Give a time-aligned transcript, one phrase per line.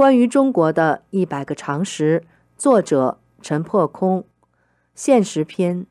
[0.00, 2.24] 关于中国的一百个常识，
[2.56, 4.24] 作者陈破空，
[4.94, 5.84] 现实篇，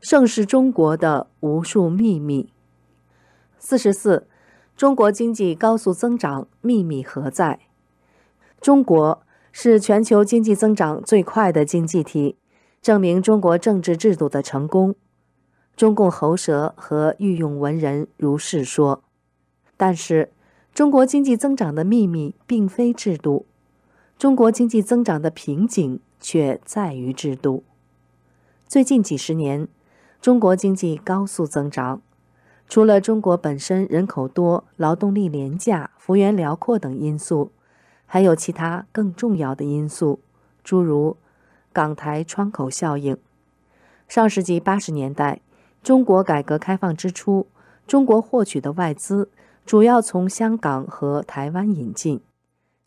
[0.00, 2.54] 盛世中国的无数秘密。
[3.58, 4.26] 四十四，
[4.74, 7.60] 中国经济高速增长秘密何在？
[8.62, 9.22] 中国
[9.52, 12.38] 是全球经济增长最快的经济体，
[12.80, 14.94] 证明中国政治制度的成功。
[15.76, 19.04] 中共喉舌和御用文人如是说，
[19.76, 20.32] 但是
[20.72, 23.44] 中国经济增长的秘密并非制度。
[24.20, 27.64] 中国经济增长的瓶颈却在于制度。
[28.68, 29.66] 最近几十年，
[30.20, 32.02] 中国经济高速增长，
[32.68, 37.50] 除了中国本身人口多、劳动力廉价、幅员辽阔等因素，
[38.04, 40.20] 还有其他更重要的因素，
[40.62, 41.16] 诸如
[41.72, 43.16] 港台窗口效应。
[44.06, 45.40] 上世纪八十年代，
[45.82, 47.46] 中国改革开放之初，
[47.86, 49.30] 中国获取的外资
[49.64, 52.20] 主要从香港和台湾引进。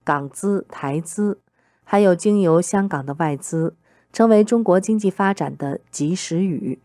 [0.04, 1.40] 港资、台资，
[1.84, 3.76] 还有经由香港的外资，
[4.12, 6.80] 成为中国经济发展的及时雨。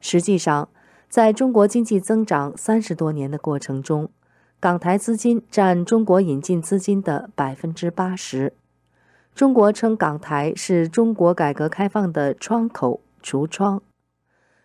[0.00, 0.68] 实际上，
[1.08, 4.10] 在中国经济增长三十多年的过程中，
[4.58, 8.52] 港台资金占中国引进资金的百分之八十。
[9.34, 13.80] 中国称港台是中国改革开放的窗口、橱窗。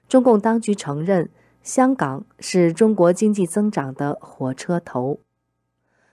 [0.08, 1.30] 中共当局承认，
[1.61, 5.19] 香港是中国经济增长的火车头。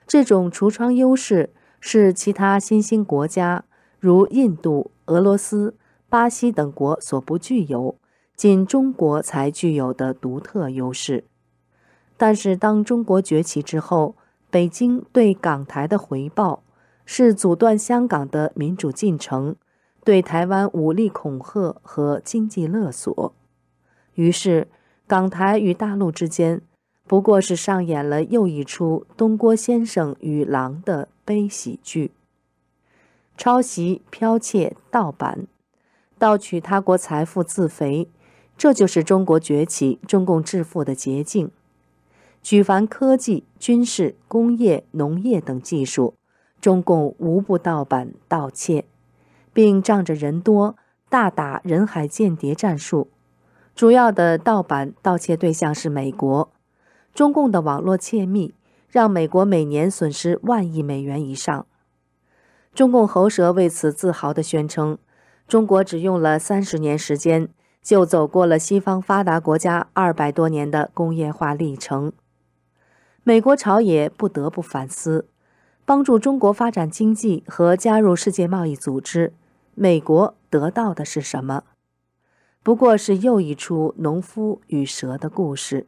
[0.07, 1.51] 这种橱窗优势。
[1.85, 3.65] 是其他新兴国家，
[3.99, 5.75] 如印度、俄罗斯、
[6.09, 7.99] 巴西等国所不具有，
[8.37, 11.25] 仅中国才具有的独特优势。
[12.17, 14.15] 但是，当中国崛起之后，
[14.49, 16.63] 北京对港台的回报
[17.05, 19.57] 是阻断香港的民主进程，
[20.05, 23.35] 对台湾武力恐吓和经济勒索。
[24.15, 24.69] 于是，
[25.09, 26.63] 港台与大陆之间。
[27.07, 32.13] 不过是上演了又一出东郭先生与狼的悲喜剧。
[33.37, 35.47] 抄袭、剽窃、盗版，
[36.19, 38.09] 盗取他国财富自肥，
[38.57, 41.51] 这就是中国崛起、中共致富的捷径。
[42.43, 46.15] 举凡科技、军事、工业、农业等技术，
[46.61, 48.85] 中共无不盗版、盗窃，
[49.53, 50.77] 并仗着人多，
[51.09, 53.09] 大打人海间谍战术。
[53.75, 56.51] 主要的盗版、盗窃对象是美国。
[57.15, 58.55] 中共的网络窃密
[58.89, 61.67] 让美国每年损失万亿美元以上。
[62.75, 64.97] 中共喉舌为此自豪地宣称
[65.47, 67.49] ：“中国只用了三十年时间，
[67.83, 72.13] 就走过了西方发达国家二百多年的工业化历程。”
[73.25, 75.29] 美国朝野不得不反思：
[75.85, 79.35] 帮助中国发展经济和加入世界贸易组织，
[79.75, 81.65] 美国得到的是什么？
[82.63, 85.87] 不过是又一出农夫与蛇的故事。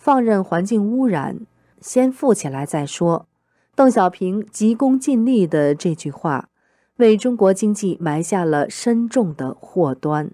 [0.00, 1.40] 放任环境污染，
[1.82, 3.26] 先富起来再说。
[3.74, 6.48] 邓小平急功近利的这句话，
[6.96, 10.30] 为中国经济埋下了深重的祸端。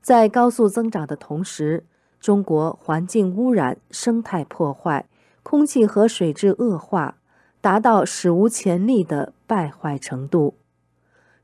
[0.00, 1.86] 在高速增长的同时，
[2.20, 5.06] 中国环境污染、生态破坏、
[5.42, 7.16] 空气和水质恶化，
[7.60, 10.54] 达到史无前例的败坏程度。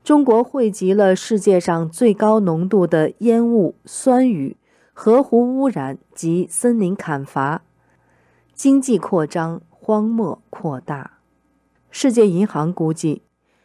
[0.05, 4.55] 中国汇集了世界上最高浓度的烟雾、酸雨。
[4.97, 7.63] 河湖污染及森林砍伐，
[8.53, 11.17] 经济扩张，荒漠扩大。
[11.91, 13.21] 世界银行估计，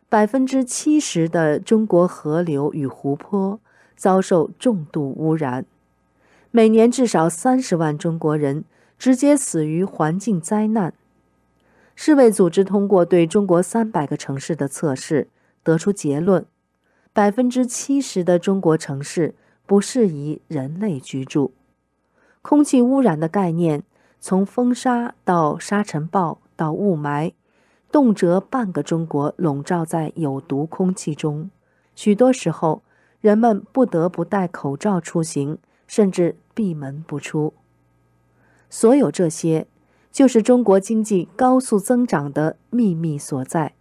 [0.08, 3.60] 百分之七十的中国河流与湖泊
[3.94, 5.64] 遭受重度污染，
[6.50, 8.64] 每年至少三十万中国人
[8.98, 10.92] 直接死于环境灾难。
[11.94, 15.28] 世卫组织通过对中国三百个城市的测试，
[15.62, 16.44] 得出结论：
[17.12, 19.36] 百分之七十的中国城市。
[19.70, 21.52] 不适宜人类居住。
[22.42, 23.84] 空气污染的概念，
[24.18, 27.34] 从风沙到沙尘暴到雾霾，
[27.92, 31.52] 动辄半个中国笼罩在有毒空气中。
[31.94, 32.82] 许多时候，
[33.20, 37.54] 人们不得不戴口罩出行，甚至闭门不出。
[38.68, 39.68] 所有这些，
[40.10, 43.74] 就是中国经济高速增长的秘密所在，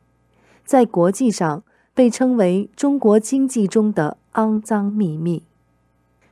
[0.64, 1.64] 在国际上
[1.96, 5.42] 被称为中国经济中的肮脏秘密。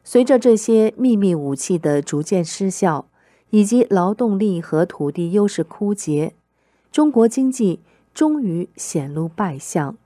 [0.09, 3.07] 随着这些秘密武器的逐渐失效，
[3.49, 6.33] 以及劳动力和土地优势枯竭，
[6.89, 7.81] 中国经济
[8.13, 9.97] 终于显露败相：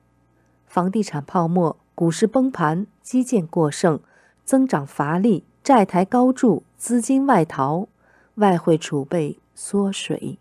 [0.66, 4.00] 房地产泡沫、股市崩盘、基建过剩、
[4.44, 7.88] 增长乏力、债台高筑、资金外逃、
[8.36, 10.40] 外汇储备缩水。